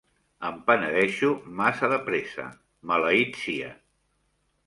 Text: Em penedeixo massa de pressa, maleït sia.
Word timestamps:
Em 0.47 0.55
penedeixo 0.69 1.29
massa 1.59 1.91
de 1.91 1.99
pressa, 2.07 2.47
maleït 2.93 3.37
sia. 3.43 3.71